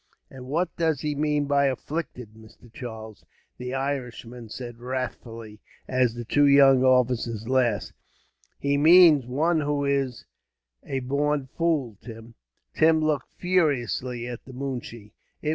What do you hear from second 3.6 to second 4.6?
Irishman